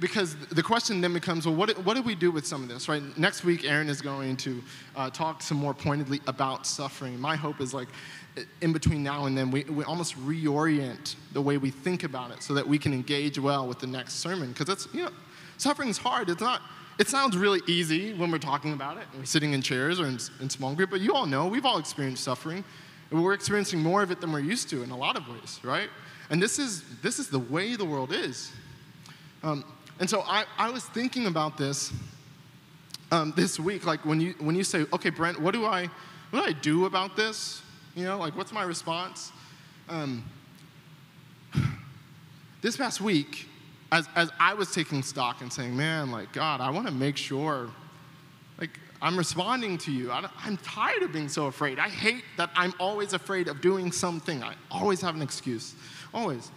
[0.00, 2.88] because the question then becomes well, what, what do we do with some of this,
[2.88, 3.16] right?
[3.16, 4.62] Next week, Aaron is going to
[4.96, 7.18] uh, talk some more pointedly about suffering.
[7.18, 7.88] My hope is like
[8.60, 12.42] in between now and then, we, we almost reorient the way we think about it
[12.42, 14.48] so that we can engage well with the next sermon.
[14.48, 15.10] Because it's, you know,
[15.56, 16.30] suffering is hard.
[16.30, 16.62] It's not,
[16.98, 20.18] it sounds really easy when we're talking about it, we're sitting in chairs or in,
[20.40, 22.64] in small group, but you all know we've all experienced suffering.
[23.10, 25.60] And we're experiencing more of it than we're used to in a lot of ways,
[25.62, 25.88] right?
[26.30, 28.52] And this is, this is the way the world is.
[29.42, 29.64] Um,
[29.98, 31.92] and so I, I was thinking about this
[33.10, 35.88] um, this week, like when you, when you say, okay, Brent, what do I,
[36.30, 37.62] what do I do about this?
[37.98, 39.32] You know, like what's my response?
[39.88, 40.24] Um,
[42.62, 43.48] this past week,
[43.90, 47.16] as, as I was taking stock and saying, man, like, God, I want to make
[47.16, 47.68] sure,
[48.60, 50.12] like, I'm responding to you.
[50.12, 51.80] I, am tired of being so afraid.
[51.80, 54.44] I hate that I'm always afraid of doing something.
[54.44, 55.74] I always have an excuse,
[56.14, 56.52] always.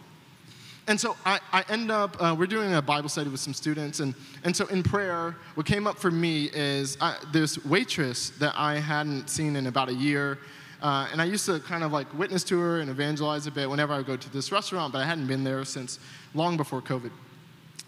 [0.87, 3.99] And so I, I end up, uh, we're doing a Bible study with some students.
[3.99, 8.53] And, and so in prayer, what came up for me is I, this waitress that
[8.55, 10.37] I hadn't seen in about a year.
[10.81, 13.69] Uh, and I used to kind of like witness to her and evangelize a bit
[13.69, 15.99] whenever I would go to this restaurant, but I hadn't been there since
[16.33, 17.11] long before COVID.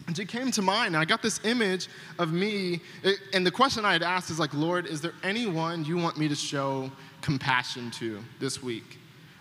[0.06, 1.88] And she came to mind, and I got this image
[2.20, 2.82] of me.
[3.34, 6.28] And the question I had asked is like, Lord, is there anyone you want me
[6.28, 9.00] to show compassion to this week?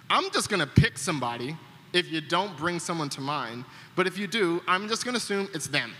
[0.08, 1.56] I'm just gonna pick somebody
[1.92, 3.64] if you don't bring someone to mind,
[3.96, 5.92] but if you do, I'm just gonna assume it's them.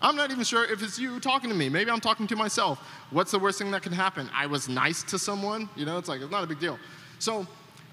[0.00, 1.68] I'm not even sure if it's you talking to me.
[1.68, 2.78] Maybe I'm talking to myself.
[3.10, 4.30] What's the worst thing that can happen?
[4.32, 5.68] I was nice to someone.
[5.74, 6.78] You know, it's like, it's not a big deal.
[7.18, 7.46] So,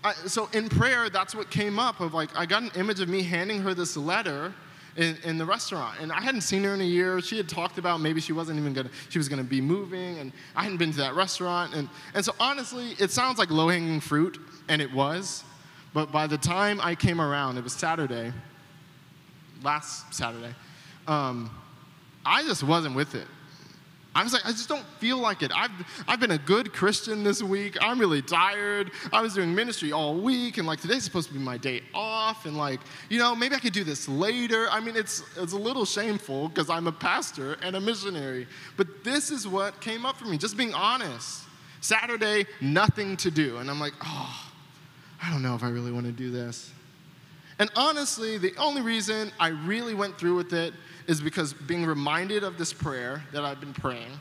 [0.03, 3.09] I, so in prayer, that's what came up of like, I got an image of
[3.09, 4.53] me handing her this letter
[4.97, 5.99] in, in, the restaurant.
[5.99, 7.19] And I hadn't seen her in a year.
[7.21, 10.31] She had talked about maybe she wasn't even gonna, she was gonna be moving, and
[10.55, 11.73] I hadn't been to that restaurant.
[11.73, 14.37] And, and so honestly, it sounds like low hanging fruit,
[14.69, 15.43] and it was.
[15.93, 18.31] But by the time I came around, it was Saturday,
[19.63, 20.53] last Saturday,
[21.07, 21.49] um,
[22.25, 23.27] I just wasn't with it.
[24.15, 25.51] I was like, I just don't feel like it.
[25.53, 25.71] I've,
[26.07, 27.77] I've been a good Christian this week.
[27.81, 28.91] I'm really tired.
[29.11, 32.45] I was doing ministry all week, and like today's supposed to be my day off,
[32.45, 34.67] and like, you know, maybe I could do this later.
[34.71, 38.47] I mean, it's, it's a little shameful because I'm a pastor and a missionary.
[38.77, 41.43] But this is what came up for me, just being honest.
[41.81, 43.57] Saturday, nothing to do.
[43.57, 44.49] And I'm like, oh,
[45.21, 46.71] I don't know if I really want to do this.
[47.59, 50.73] And honestly, the only reason I really went through with it
[51.07, 54.11] is because being reminded of this prayer that I've been praying,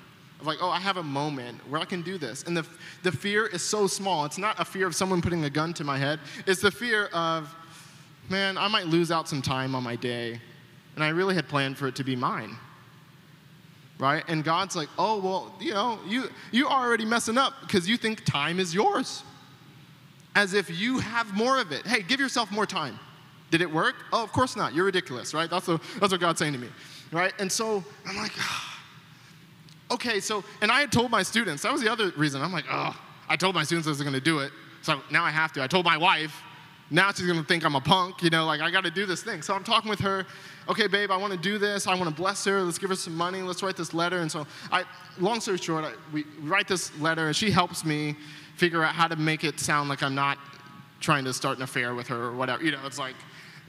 [0.40, 2.42] of like, oh, I have a moment where I can do this.
[2.42, 2.66] And the,
[3.02, 4.24] the fear is so small.
[4.24, 7.06] It's not a fear of someone putting a gun to my head, it's the fear
[7.06, 7.54] of,
[8.28, 10.40] man, I might lose out some time on my day.
[10.94, 12.56] And I really had planned for it to be mine.
[13.98, 14.24] Right?
[14.28, 17.96] And God's like, oh, well, you know, you, you are already messing up because you
[17.96, 19.22] think time is yours.
[20.36, 21.86] As if you have more of it.
[21.86, 22.98] Hey, give yourself more time.
[23.54, 23.94] Did it work?
[24.12, 24.74] Oh, of course not.
[24.74, 25.48] You're ridiculous, right?
[25.48, 26.66] That's, what, that's what God's saying to me,
[27.12, 27.32] right?
[27.38, 28.80] And so I'm like, oh.
[29.92, 32.42] okay, so, and I had told my students, that was the other reason.
[32.42, 34.50] I'm like, oh, I told my students I was going to do it,
[34.82, 35.62] so now I have to.
[35.62, 36.34] I told my wife,
[36.90, 39.06] now she's going to think I'm a punk, you know, like I got to do
[39.06, 39.40] this thing.
[39.40, 40.26] So I'm talking with her,
[40.68, 41.86] okay, babe, I want to do this.
[41.86, 42.60] I want to bless her.
[42.60, 43.40] Let's give her some money.
[43.40, 44.18] Let's write this letter.
[44.18, 44.82] And so, I,
[45.20, 48.16] long story short, I, we write this letter, and she helps me
[48.56, 50.38] figure out how to make it sound like I'm not
[50.98, 52.64] trying to start an affair with her or whatever.
[52.64, 53.14] You know, it's like,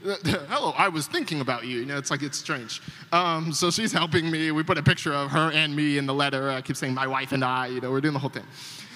[0.04, 1.78] hello, I was thinking about you.
[1.78, 2.82] You know, it's like, it's strange.
[3.12, 4.50] Um, so she's helping me.
[4.50, 6.50] We put a picture of her and me in the letter.
[6.50, 8.44] I keep saying my wife and I, you know, we're doing the whole thing.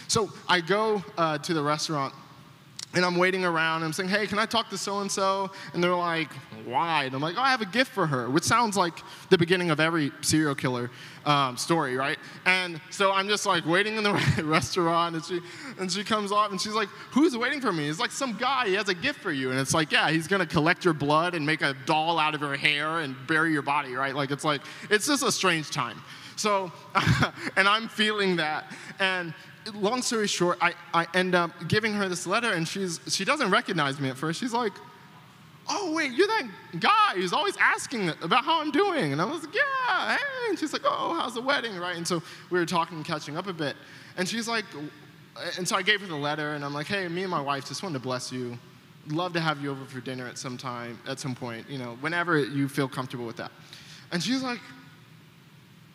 [0.08, 2.14] So I go uh, to the restaurant
[2.92, 5.50] and I'm waiting around and I'm saying, hey, can I talk to so and so?
[5.74, 6.32] And they're like,
[6.64, 7.04] why?
[7.04, 8.98] And I'm like, oh, I have a gift for her, which sounds like
[9.28, 10.90] the beginning of every serial killer
[11.24, 12.18] um, story, right?
[12.46, 14.12] And so I'm just like waiting in the
[14.44, 15.40] restaurant and she,
[15.78, 17.88] and she comes off and she's like, who's waiting for me?
[17.88, 19.50] It's like some guy, he has a gift for you.
[19.50, 22.40] And it's like, yeah, he's gonna collect your blood and make a doll out of
[22.40, 24.16] your hair and bury your body, right?
[24.16, 26.00] Like, it's like, it's just a strange time.
[26.40, 26.72] So,
[27.56, 28.72] and I'm feeling that.
[28.98, 29.34] And
[29.74, 33.50] long story short, I, I end up giving her this letter, and she's, she doesn't
[33.50, 34.40] recognize me at first.
[34.40, 34.72] She's like,
[35.72, 36.48] Oh, wait, you're that
[36.80, 39.12] guy who's always asking about how I'm doing.
[39.12, 40.48] And I was like, Yeah, hey.
[40.48, 41.96] And she's like, Oh, how's the wedding, right?
[41.96, 43.76] And so we were talking catching up a bit.
[44.16, 44.64] And she's like,
[45.56, 47.66] And so I gave her the letter, and I'm like, Hey, me and my wife
[47.68, 48.58] just wanted to bless you.
[49.08, 51.96] Love to have you over for dinner at some time, at some point, you know,
[52.00, 53.52] whenever you feel comfortable with that.
[54.12, 54.60] And she's like,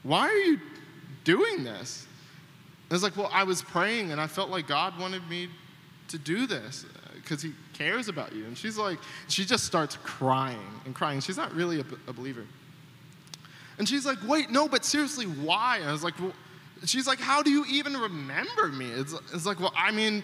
[0.04, 0.60] Why are you
[1.26, 2.08] doing this?
[2.90, 5.50] I was like, well, I was praying and I felt like God wanted me
[6.10, 8.46] to do this uh, because He cares about you.
[8.46, 11.20] And she's like, she just starts crying and crying.
[11.20, 12.46] She's not really a, a believer.
[13.78, 15.82] And she's like, wait, no, but seriously, why?
[15.84, 16.34] I was like, well,
[16.86, 18.90] she's like, how do you even remember me?
[18.92, 20.24] It's, it's like, well, I mean,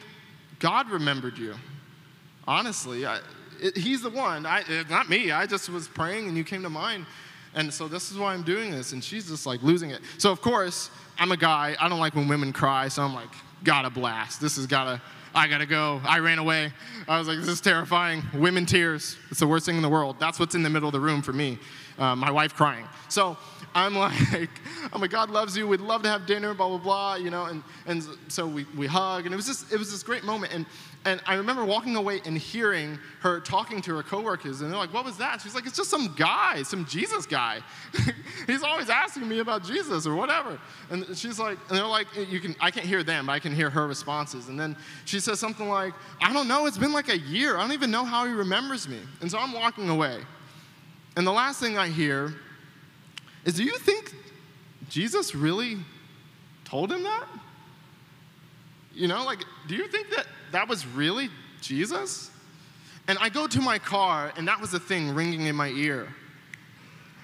[0.59, 1.55] God remembered you.
[2.47, 3.19] Honestly, I,
[3.59, 4.45] it, He's the one.
[4.45, 5.31] I, it, not me.
[5.31, 7.05] I just was praying and you came to mind.
[7.53, 8.93] And so this is why I'm doing this.
[8.93, 10.01] And she's just like losing it.
[10.17, 10.89] So, of course,
[11.21, 11.75] I'm a guy.
[11.79, 12.87] I don't like when women cry.
[12.87, 13.29] So I'm like,
[13.63, 14.41] gotta blast.
[14.41, 14.99] This has gotta,
[15.35, 16.01] I gotta go.
[16.03, 16.73] I ran away.
[17.07, 18.23] I was like, this is terrifying.
[18.33, 19.17] Women tears.
[19.29, 20.15] It's the worst thing in the world.
[20.19, 21.59] That's what's in the middle of the room for me.
[21.99, 22.87] Uh, my wife crying.
[23.07, 23.37] So
[23.73, 24.49] I'm like,
[24.93, 25.67] I'm like, God loves you.
[25.67, 27.45] We'd love to have dinner, blah, blah, blah, you know.
[27.45, 29.25] And, and so we, we hug.
[29.25, 30.53] And it was, just, it was this great moment.
[30.53, 30.65] And
[31.03, 34.93] and I remember walking away and hearing her talking to her coworkers, and they're like,
[34.93, 35.41] What was that?
[35.41, 37.61] She's like, It's just some guy, some Jesus guy.
[38.47, 40.59] He's always asking me about Jesus or whatever.
[40.91, 43.53] And she's like, and they're like, you can I can't hear them, but I can
[43.53, 44.47] hear her responses.
[44.47, 47.57] And then she says something like, I don't know, it's been like a year.
[47.57, 48.99] I don't even know how he remembers me.
[49.21, 50.19] And so I'm walking away.
[51.17, 52.33] And the last thing I hear
[53.45, 54.13] is, Do you think
[54.89, 55.77] Jesus really
[56.65, 57.25] told him that?
[58.93, 61.29] You know, like, do you think that that was really
[61.61, 62.29] Jesus?
[63.07, 66.07] And I go to my car, and that was the thing ringing in my ear.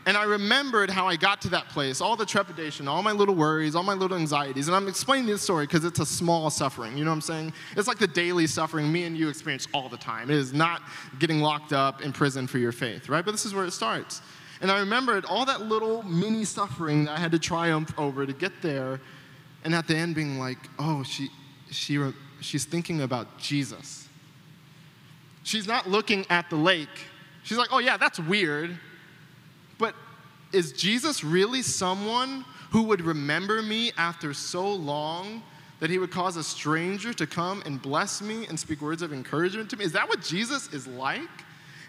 [0.08, 3.36] And I remembered how I got to that place, all the trepidation, all my little
[3.36, 4.68] worries, all my little anxieties.
[4.68, 6.98] And I'm explaining this story because it's a small suffering.
[6.98, 7.54] You know what I'm saying?
[7.76, 10.32] It's like the daily suffering me and you experience all the time.
[10.32, 10.82] It is not
[11.20, 13.26] getting locked up in prison for your faith, right?
[13.26, 14.22] But this is where it starts.
[14.62, 18.34] And I remembered all that little mini suffering that I had to triumph over to
[18.34, 19.00] get there.
[19.64, 21.30] And at the end, being like, oh, she,
[21.70, 22.00] she,
[22.42, 24.08] she's thinking about Jesus.
[25.44, 27.06] She's not looking at the lake.
[27.44, 28.78] She's like, oh, yeah, that's weird.
[29.78, 29.96] But
[30.52, 35.44] is Jesus really someone who would remember me after so long
[35.80, 39.14] that he would cause a stranger to come and bless me and speak words of
[39.14, 39.86] encouragement to me?
[39.86, 41.22] Is that what Jesus is like?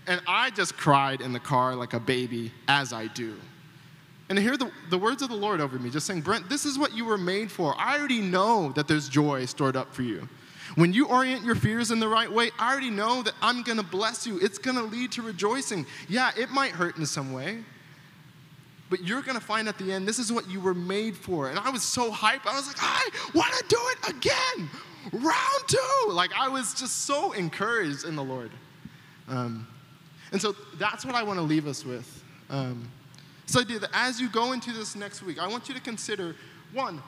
[0.09, 3.37] And I just cried in the car like a baby, as I do.
[4.31, 6.79] And hear the, the words of the Lord over me, just saying, Brent, this is
[6.79, 7.75] what you were made for.
[7.79, 10.27] I already know that there's joy stored up for you.
[10.75, 13.79] When you orient your fears in the right way, I already know that I'm going
[13.79, 14.39] to bless you.
[14.41, 15.87] It's going to lead to rejoicing.
[16.09, 17.59] Yeah, it might hurt in some way,
[18.91, 21.51] but you're going to find at the end this is what you were made for.
[21.51, 22.47] And I was so hyped.
[22.47, 24.71] I was like, I want to do it again.
[25.13, 26.13] Round two.
[26.13, 28.51] Like, I was just so encouraged in the Lord.
[29.27, 29.67] Um,
[30.33, 32.25] and so that's what I want to leave us with.
[32.51, 32.91] Um,
[33.47, 36.37] so, idea that as you go into this next week, I want you to consider
[36.73, 37.03] one,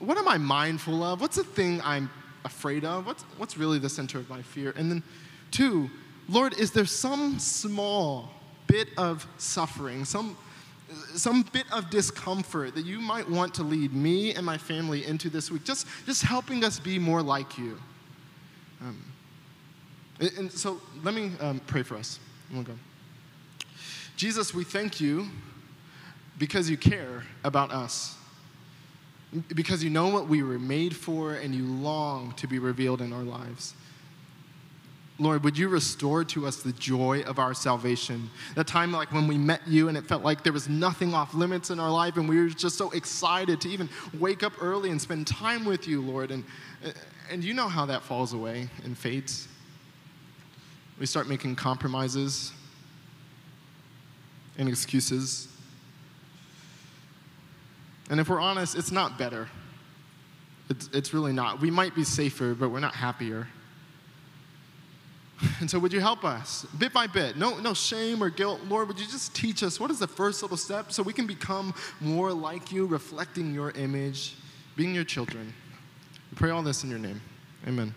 [0.00, 1.20] what am I mindful of?
[1.20, 2.10] What's the thing I'm
[2.44, 3.06] afraid of?
[3.06, 4.74] What's, what's really the center of my fear?
[4.76, 5.02] And then,
[5.50, 5.88] two,
[6.28, 8.28] Lord, is there some small
[8.66, 10.36] bit of suffering, some,
[11.14, 15.30] some bit of discomfort that you might want to lead me and my family into
[15.30, 15.64] this week?
[15.64, 17.78] Just, just helping us be more like you.
[18.80, 19.02] Um,
[20.20, 22.18] and, and, so let me um, pray for us.
[22.52, 22.64] We'll.
[24.16, 25.28] Jesus, we thank you
[26.38, 28.16] because you care about us
[29.54, 33.12] because you know what we were made for and you long to be revealed in
[33.12, 33.74] our lives.
[35.18, 38.28] Lord, would you restore to us the joy of our salvation?
[38.56, 41.34] That time like when we met you and it felt like there was nothing off
[41.34, 43.88] limits in our life and we were just so excited to even
[44.18, 46.30] wake up early and spend time with you, Lord.
[46.30, 46.44] And,
[47.30, 49.48] and you know how that falls away and fades.
[50.98, 52.52] We start making compromises
[54.58, 55.48] and excuses
[58.12, 59.48] and if we're honest, it's not better.
[60.68, 61.62] It's, it's really not.
[61.62, 63.48] We might be safer, but we're not happier.
[65.58, 67.36] And so, would you help us bit by bit?
[67.36, 68.60] No, no shame or guilt.
[68.68, 71.26] Lord, would you just teach us what is the first little step so we can
[71.26, 74.36] become more like you, reflecting your image,
[74.76, 75.52] being your children?
[76.30, 77.20] We pray all this in your name.
[77.66, 77.92] Amen.